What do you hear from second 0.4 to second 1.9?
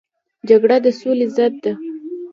جګړه د سولې ضد ده